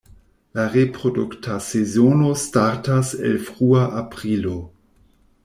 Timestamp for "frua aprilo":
3.51-4.57